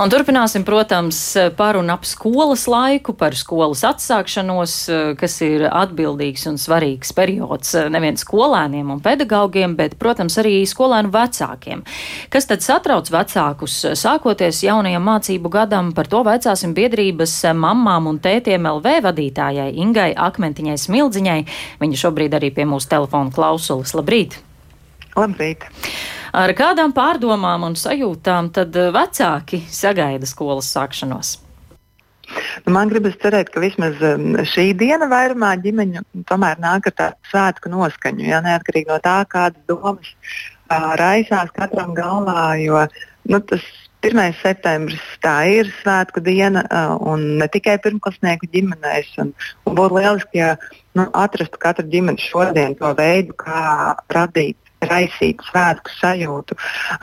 [0.00, 1.18] Un turpināsim, protams,
[1.58, 4.74] par un ap skolas laiku, par skolas atsākšanos,
[5.20, 11.82] kas ir atbildīgs un svarīgs periods nevien skolēniem un pedagogiem, bet, protams, arī skolēnu vecākiem.
[12.32, 15.90] Kas tad satrauc vecākus sākoties jaunajam mācību gadam?
[15.92, 21.42] Par to vaicāsim biedrības mammām un tētiem LV vadītājai Ingai Akmentiņai Smildziņai.
[21.84, 23.92] Viņa šobrīd arī pie mūsu telefona klausulas.
[23.92, 24.40] Labrīt!
[25.12, 25.68] Labrīt!
[26.30, 31.38] Ar kādām pārdomām un sajūtām tad eh, vecāki sagaida skolas sākšanos?
[32.62, 37.30] Nu, man gribas cerēt, ka vismaz um, šī diena vairumā ģimeņu tomēr nāk ar tādu
[37.32, 42.44] svētku noskaņu, ja neatkarīgi no tā, kādas domas uh, raisās katram galvā.
[42.62, 42.84] Jo
[43.26, 43.66] nu, tas
[44.00, 44.16] 1.
[44.40, 46.62] septembris tā ir svētku diena,
[47.04, 49.12] un ne tikai pirmklasnieku ģimenēs.
[49.20, 49.34] Un,
[49.68, 50.54] un būtu lieliski, ja
[50.96, 54.56] nu, atrastu katru ģimeni šodien to veidu, kā radīt
[54.88, 56.56] raisīt svētku sajūtu,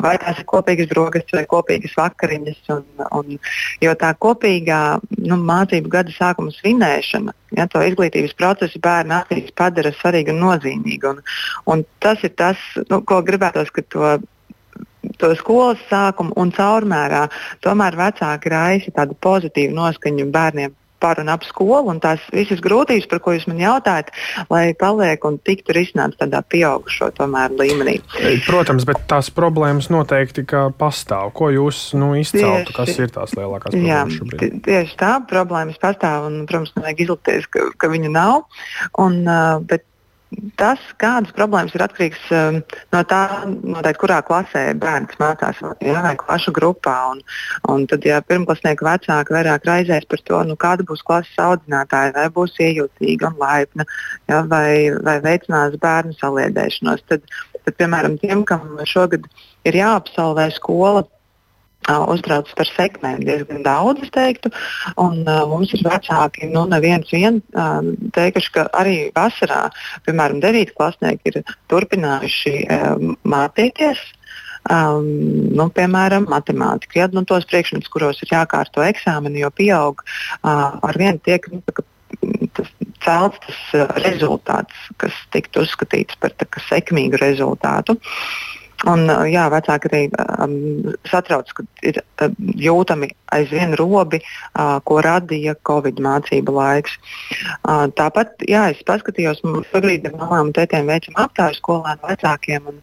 [0.00, 2.62] vai tās ir kopīgas brogastis vai kopīgas vakariņas.
[2.72, 2.86] Un,
[3.18, 3.36] un,
[3.84, 4.80] jo tā kopīgā
[5.18, 11.12] nu, mācību gada sākuma svinēšana, ja, to izglītības procesu bērnu acīs padara svarīgu un nozīmīgu.
[11.12, 11.22] Un,
[11.74, 14.16] un tas ir tas, nu, ko gribētos, ka to
[15.18, 17.26] to skolas sākumu un caurmērā
[17.64, 23.06] tomēr vecāki raisa tādu pozitīvu noskaņu bērniem par un ap skolu, un tās visas grūtības,
[23.10, 24.10] par ko jūs man jautājat,
[24.50, 27.12] lai paliek un tiktu risināts tādā pieaugušo
[27.58, 27.98] līmenī.
[28.46, 30.42] Protams, bet tās problēmas noteikti
[30.78, 31.30] pastāv.
[31.38, 34.58] Ko jūs nu, izceltu, kas ir tās lielākās problēmas jā, šobrīd?
[34.66, 38.42] Tieši tā, problēmas pastāv, un, protams, nevajag izlikties, ka, ka viņa nav.
[38.98, 39.86] Un, uh, bet
[40.60, 42.60] tas, kādas problēmas ir atkarīgs um,
[42.92, 46.96] no tā, noteikti, kurā klasē bērns mācās, ja, vai klašu grupā.
[47.12, 47.22] Un,
[47.72, 52.28] un tad, ja pirmklasnieki vecāki vairāk raizēs par to, nu, kāda būs klases audzinātāja, vai
[52.34, 53.88] būs iejūtīga un laipna,
[54.30, 57.24] ja, vai, vai veicinās bērnu saliedēšanos, tad,
[57.62, 59.28] tad, piemēram, tiem, kam šogad
[59.68, 61.06] ir jāapsalvē skola,
[61.86, 64.50] uztraucas par sekmēm diezgan daudz, es teiktu.
[65.00, 67.80] Un, uh, mums ir vecāki, nu, neviens vien uh,
[68.16, 69.68] teikuši, ka arī vasarā,
[70.06, 74.04] piemēram, 9 klasnieki ir turpinājuši uh, mācīties.
[74.68, 75.06] Um,
[75.56, 76.98] nu, piemēram, matemātika.
[76.98, 81.62] Ja, nu, tos priekšmetus, kuros ir jākārto eksāmeni, jo pieaug uh, ar vienu tiek nu,
[82.52, 82.68] tas
[83.04, 87.96] celts tas uh, rezultāts, kas tiktu uzskatīts par tā, sekmīgu rezultātu.
[87.96, 90.00] Uh, Un, jā, vecāki arī
[90.38, 96.94] um, satrauc, ka ir uh, jūtami aizvien robi, uh, ko radīja Covid mācību laiks.
[97.66, 102.70] Uh, tāpat, jā, es paskatījos, šobrīd mamām un tētiem veicam aptāju skolēnu vecākiem.
[102.70, 102.78] Un,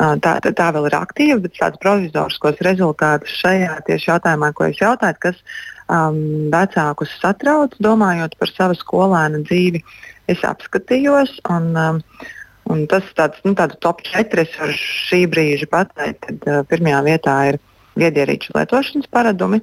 [0.00, 4.82] uh, tā, tā vēl ir aktīva, bet tāds provizoriskos rezultātus šajā tieši jautājumā, ko es
[4.82, 5.38] jautāju, kas
[5.86, 9.86] um, vecākus satrauc, domājot par savu skolēnu dzīvi,
[10.34, 11.38] es apskatījos.
[11.54, 12.04] Un, um,
[12.70, 14.44] Un tas tāds, nu, tāds top 4.
[14.44, 17.60] Es varu šī brīža pateikt, ka uh, pirmajā vietā ir
[17.98, 19.60] viedierīču lietošanas paradumi.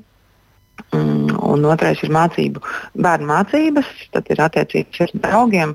[0.94, 2.62] Mm, un otrais ir mācību,
[3.01, 5.73] bērnu mācības, tad ir attiecības ar draugiem,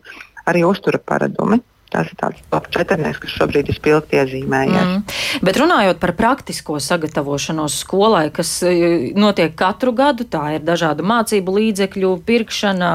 [0.50, 1.58] arī uztura paradumi.
[1.92, 4.86] Tas ir tāds top četrnieks, kas šobrīd ir spilgti iezīmējies.
[4.88, 5.16] Mm.
[5.44, 11.56] Bet runājot par praktisko sagatavošanos skolai, kas e, notiek katru gadu, tā ir dažādu mācību
[11.58, 12.92] līdzekļu pirkšana,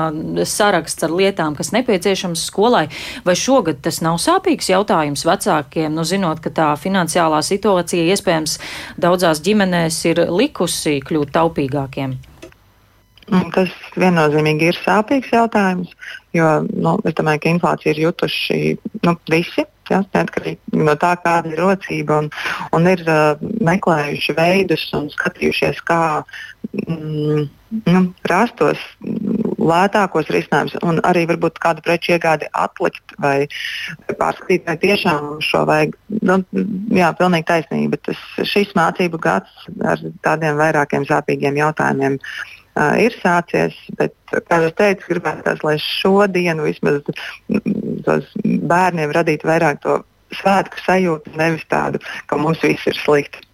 [0.50, 2.88] saraksts ar lietām, kas nepieciešams skolai,
[3.28, 8.58] vai šogad tas nav sāpīgs jautājums vecākiem, nu zinot, ka tā finansiālā situācija iespējams
[8.98, 12.18] daudzās ģimenēs ir likusi kļūt taupīgākiem?
[13.28, 15.92] Tas viennozīmīgi ir sāpīgs jautājums,
[16.36, 18.62] jo nu, es domāju, ka inflācija ir jutuši
[19.04, 19.68] nu, visi.
[19.88, 22.26] Ja, neatkarīgi no tā, kāda ir rocība, un,
[22.76, 26.00] un ir uh, meklējuši veidus un skatījušies, kā
[26.76, 27.46] mm,
[27.88, 28.84] nu, rastos
[29.68, 33.48] lētākos risinājumus, un arī varbūt kādu preču iegādi atlikt vai
[34.20, 35.96] pārskatīt, vai tiešām šo vajag.
[36.20, 36.42] Nu,
[36.92, 38.00] jā, pilnīgi taisnība.
[38.08, 42.20] Tas, šis mācību gads ar tādiem vairākiem sāpīgiem jautājumiem
[42.78, 43.76] uh, ir sācies.
[44.00, 44.14] Bet,
[44.50, 47.02] kā jau teicu, gribētu, lai šodienu vismaz
[48.06, 50.00] tos bērniem radītu vairāk to
[50.38, 53.47] svētku sajūtu, nevis tādu, ka mums viss ir slikti.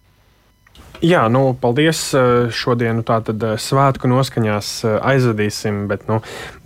[1.02, 1.98] Jā, nu, paldies.
[2.14, 6.20] Eh, šodien tātad eh, svētku noskaņās eh, aizvadīsim, bet nu,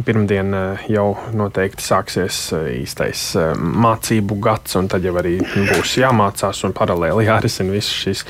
[0.04, 0.52] pirmdien
[0.88, 1.06] jau
[1.36, 2.36] noteikti sāksies
[2.72, 3.22] īstais
[3.58, 8.22] mācību gads, un tad jau arī būs jāmācās un paralēli jārisina visas šīs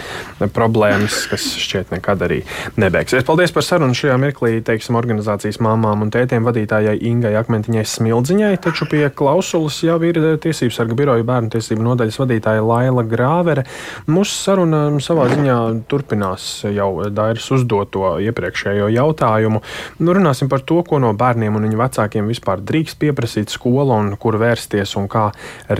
[0.55, 2.41] problēmas, kas šķiet nekad arī
[2.81, 3.27] nebeigsies.
[3.27, 8.89] Paldies par sarunu šajā mirklī, teiksim, organizācijas māmām un tētiem vadītājai Ingai Akmentiņai Smildziņai, taču
[8.91, 13.67] pie klausulas jau ir Tiesības sarga biroja bērnu tiesību nodaļas vadītāja Laila Grāvere.
[14.11, 19.63] Mūsu saruna savā ziņā turpinās jau Dairas uzdoto iepriekšējo jautājumu.
[20.03, 24.15] Nu, runāsim par to, ko no bērniem un viņu vecākiem vispār drīkst pieprasīt skola un
[24.21, 25.29] kur vērsties un kā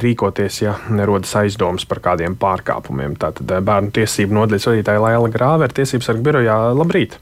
[0.01, 3.17] rīkoties, ja nerodas aizdomas par kādiem pārkāpumiem.
[3.21, 6.61] Tātad bērnu tiesību nodaļas vadītāja Laila Grāve ir tiesības sargu birojā.
[6.79, 7.21] Labrīt!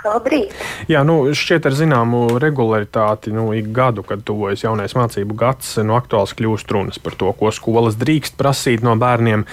[0.00, 0.54] Labrīt!
[0.88, 5.92] Jā, nu, šķiet, ar zināmu regularitāti, nu, ik gadu, kad tuvojas jaunais mācību gads, nu,
[5.98, 9.44] aktuāls kļūst runas par to, ko skolas drīkst prasīt no bērniem,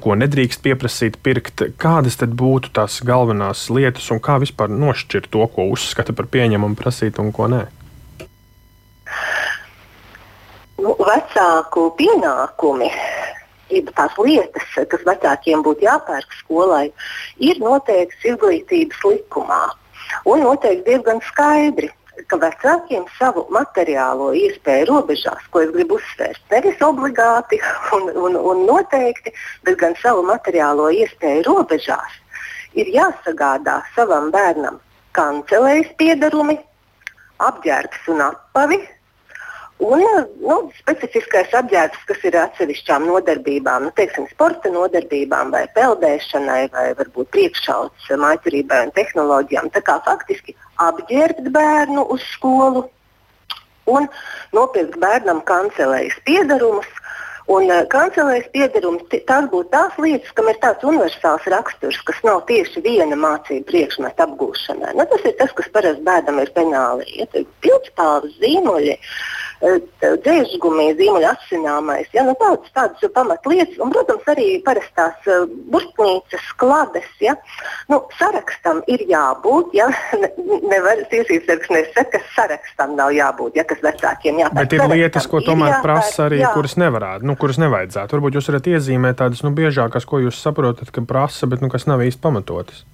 [0.00, 1.66] ko nedrīkst pieprasīt, pirkt.
[1.82, 6.78] Kādas tad būtu tās galvenās lietas un kā vispār nošķirt to, ko uzskata par pieņemamu
[6.78, 7.66] prasīt un ko nē?
[10.80, 12.88] Nu, vecāku pienākumi
[13.92, 16.88] tās lietas, kas vecākiem būtu jāpērk skolai,
[17.40, 19.62] ir noteikts izglītības likumā
[20.24, 21.90] un noteikti diezgan skaidri,
[22.28, 27.58] ka vecākiem savu materiālo iespēju robežās, ko es gribu uzsvērt, nevis obligāti
[27.96, 29.32] un, un, un noteikti,
[29.66, 32.18] bet gan savu materiālo iespēju robežās,
[32.76, 34.80] ir jāsagādā savam bērnam
[35.16, 36.58] kancelējas piedarumi,
[37.42, 38.78] apģērbs un apavi,
[39.82, 40.02] Un
[40.46, 47.32] nu, specifiskais apģērbs, kas ir atsevišķām nodarbībām, nu, teiksim, sporta nodarbībām, vai peldēšanai, vai varbūt
[47.34, 49.72] priekšauts mācībai un tehnoloģijām.
[49.74, 50.54] Tā kā faktiski
[50.86, 52.86] apģērbt bērnu uz skolu
[53.90, 54.06] un
[54.54, 56.90] nopirkt bērnam kancelējas piedarumus.
[57.50, 62.44] Un uh, kancelējas piedarums, tās būtu tās lietas, kam ir tāds universāls raksturs, kas nav
[62.46, 64.92] tieši viena mācību priekšmeta apgūšanai.
[64.94, 67.08] Nu, tas ir tas, kas parasti bērnam ir penāli.
[67.18, 67.26] Ja,
[67.66, 68.94] Pildspalvas zīmoļi,
[69.62, 69.78] uh,
[70.24, 77.08] dzēžgumija, zīmuļa asināmais, ja, nu, tādas, tādas pamatlietas, un, protams, arī parastās uh, burtnīcas, klades.
[77.22, 77.36] Ja.
[77.90, 79.88] Nu, sarakstam ir jābūt, ja
[80.72, 84.60] nevar tiesības sargs nesaka, ka sarakstam nav jābūt, ja kas vecākiem jāpērk.
[84.62, 86.54] Bet ir lietas, ko tomēr jāpērk, prasa arī, jā.
[86.56, 88.18] kuras nevarētu, nu, kuras nevajadzētu.
[88.18, 91.88] Varbūt jūs varat iezīmēt tādas nu, biežākas, ko jūs saprotat, ka prasa, bet nu, kas
[91.90, 92.84] nav īsti pamatotas.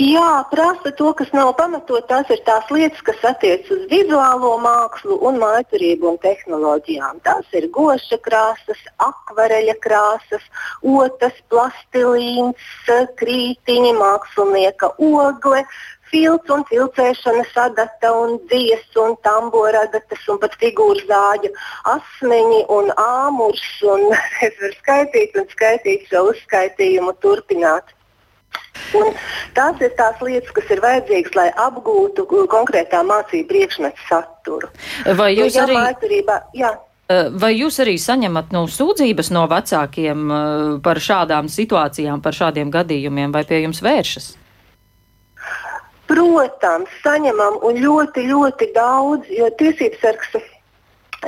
[0.00, 2.06] Jā, prasa to, kas nav pamatot.
[2.08, 7.20] Tās ir tās lietas, kas attiecas uz vizuālo mākslu un mākslību un tehnoloģijām.
[7.26, 10.48] Tās ir goša krāsas, akvareļa krāsas,
[10.80, 12.64] otras, plastilīns,
[13.20, 15.60] krītiņi, mākslinieka ogle,
[16.08, 21.52] filts un filcēšanas adata un dzies un tambora adatas un pat figūru zāģu,
[21.92, 23.66] asmeņi un āmurs.
[23.84, 24.08] Un
[24.48, 27.92] es varu skaitīt un skaitīt šo uzskaitījumu turpināt.
[28.98, 29.12] Un
[29.56, 34.68] tās ir tās lietas, kas ir vajadzīgas, lai apgūtu konkrētā mācību priekšmetu saturu.
[35.16, 35.78] Vai nu, jūs nu, arī?
[35.78, 36.72] Mācībā, jā.
[37.12, 40.30] Vai jūs arī saņemat nu, sūdzības no vecākiem
[40.84, 44.30] par šādām situācijām, par šādiem gadījumiem, vai pie jums vēršas?
[46.08, 50.32] Protams, saņemam un ļoti, ļoti daudz, jo tiesības sargs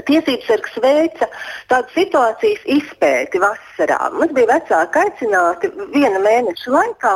[0.02, 1.28] Tiesības sargs veica
[1.70, 4.00] tādu situācijas izpēti vasarā.
[4.16, 7.14] Mums bija vecāki aicināti viena mēneša laikā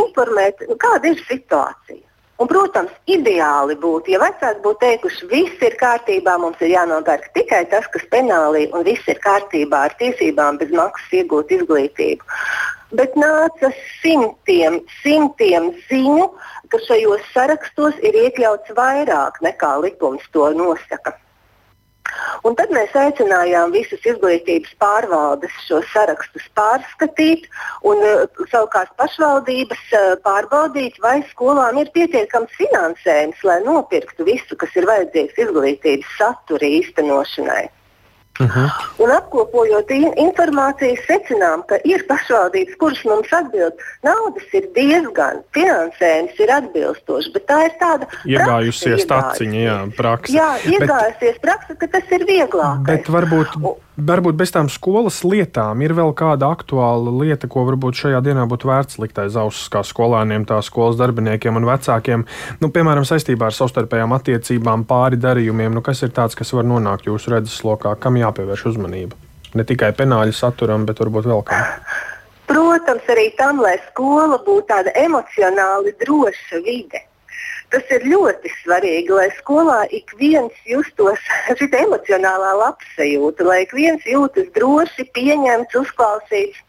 [0.00, 2.00] informēt, nu, kāda ir situācija.
[2.42, 7.60] Un, protams, ideāli būtu, ja vecāki būtu teikuši, viss ir kārtībā, mums ir jānopērk tikai
[7.70, 12.26] tas, kas penālī, un viss ir kārtībā ar tiesībām bez maksas iegūt izglītību.
[12.98, 13.70] Bet nāca
[14.02, 16.26] simtiem, simtiem ziņu,
[16.72, 21.14] ka šajos sarakstos ir iekļauts vairāk nekā likums to nosaka.
[22.44, 27.46] Un tad mēs aicinājām visas izglītības pārvaldes šos sarakstus pārskatīt
[27.90, 34.76] un uh, savukārt pašvaldības uh, pārbaudīt, vai skolām ir pietiekams finansējums, lai nopirktu visu, kas
[34.76, 37.64] ir vajadzīgs izglītības satura īstenošanai.
[38.40, 38.64] Uh mhm.
[38.64, 38.70] -huh.
[39.04, 43.72] Un apkopojot in informāciju, secinām, ka ir pašvaldības, kuras mums atbild,
[44.02, 50.34] naudas ir diezgan, finansējums ir atbilstošs, bet tā ir tāda iegājusies taciņa, jā, praksa.
[50.34, 52.78] Jā, iegājusies bet, praksa, ka tas ir vieglāk.
[52.90, 53.58] Bet varbūt.
[53.94, 58.66] Varbūt bez tām skolas lietām ir vēl kāda aktuāla lieta, ko varbūt šajā dienā būtu
[58.66, 62.24] vērts likt aiz auss kā skolēniem, tā skolas darbiniekiem un vecākiem.
[62.58, 67.06] Nu, piemēram, saistībā ar savstarpējām attiecībām, pāri darījumiem, nu, kas ir tāds, kas var nonākt
[67.06, 69.14] jūsu redzeslokā, kam jāpievērš uzmanība.
[69.54, 71.62] Ne tikai penāļu saturam, bet varbūt vēl kam.
[72.50, 77.06] Protams, arī tam, lai skola būtu tāda emocionāli droša vide
[77.74, 81.18] Tas ir ļoti svarīgi, lai skolā ik viens justos
[81.58, 86.60] šī emocionālā labsajūta, lai ik viens jūtas droši, pieņemts, uzklausīts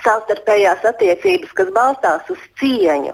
[0.00, 3.12] savstarpējās attiecības, kas balstās uz cieņu.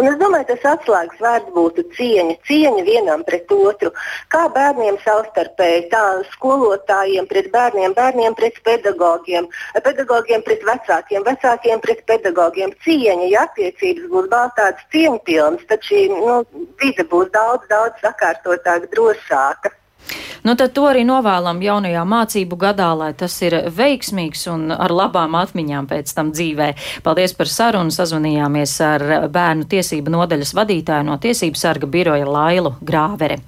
[0.00, 3.92] Un es domāju, tas atslēgas vārds būtu cieņa, cieņa vienam pret otru.
[4.32, 9.50] Kā bērniem savstarpēji, tā skolotājiem pret bērniem, bērniem pret pedagogiem,
[9.84, 12.72] pedagogiem pret vecākiem, vecākiem pret pedagogiem.
[12.86, 16.40] Cieņa, ja attiecības būs balstātas cieņpilnas, tad šī nu,
[16.80, 19.76] vide būs daudz, daudz sakārtotāka, drošāka.
[20.42, 25.36] Nu, tad to arī novēlam jaunajā mācību gadā, lai tas ir veiksmīgs un ar labām
[25.38, 26.72] atmiņām pēc tam dzīvē.
[27.06, 27.94] Paldies par sarunu.
[27.94, 33.38] Sazvanījāmies ar bērnu tiesību nodaļas vadītāju no Tiesību sarga biroja Lailu Grāvere.